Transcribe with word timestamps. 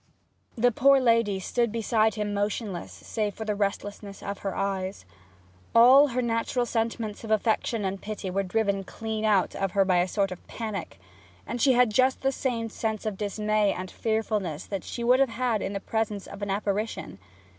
The 0.57 0.71
poor 0.71 0.99
lady 0.99 1.39
stood 1.39 1.71
beside 1.71 2.15
him 2.15 2.33
motionless, 2.33 2.91
save 2.91 3.35
for 3.35 3.45
the 3.45 3.53
restlessness 3.53 4.23
of 4.23 4.39
her 4.39 4.55
eyes. 4.55 5.05
All 5.75 6.07
her 6.07 6.23
natural 6.23 6.65
sentiments 6.65 7.23
of 7.23 7.29
affection 7.29 7.85
and 7.85 8.01
pity 8.01 8.31
were 8.31 8.41
driven 8.41 8.83
clean 8.83 9.23
out 9.25 9.55
of 9.55 9.73
her 9.73 9.85
by 9.85 9.97
a 9.97 10.07
sort 10.07 10.31
of 10.31 10.43
panic; 10.47 10.99
she 11.57 11.73
had 11.73 11.93
just 11.93 12.21
the 12.21 12.31
same 12.31 12.67
sense 12.69 13.05
of 13.05 13.15
dismay 13.15 13.73
and 13.73 13.91
fearfulness 13.91 14.65
that 14.65 14.83
she 14.83 15.03
would 15.03 15.19
have 15.19 15.29
had 15.29 15.61
in 15.61 15.73
the 15.73 15.79
presence 15.79 16.25
of 16.25 16.41
an 16.41 16.49
apparition. 16.49 17.19